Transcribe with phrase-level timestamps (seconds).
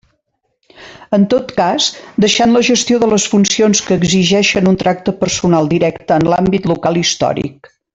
[1.17, 1.89] En tot cas,
[2.25, 7.03] deixant la gestió de les funcions que exigeixen un tracte personal directe en l'àmbit local
[7.07, 7.75] històric.